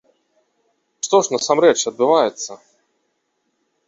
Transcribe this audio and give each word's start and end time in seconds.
Што 1.07 1.19
ж 1.27 1.33
насамрэч 1.35 1.75
адбываецца? 1.91 2.51